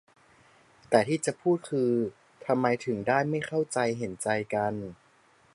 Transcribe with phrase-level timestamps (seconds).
[0.89, 1.91] แต่ที่จะพูดคือ
[2.45, 4.73] ทำไมถึงได้ไม่เข้าใจเห็นใจกัน